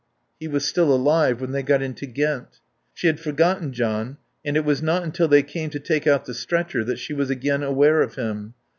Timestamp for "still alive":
0.67-1.39